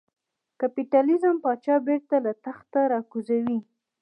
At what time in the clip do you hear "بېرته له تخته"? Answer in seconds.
1.87-2.79